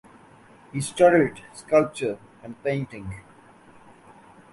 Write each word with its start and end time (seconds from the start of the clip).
He 0.73 0.81
studied 0.81 1.43
sculpture 1.53 2.17
and 2.41 2.55
painting. 2.63 3.21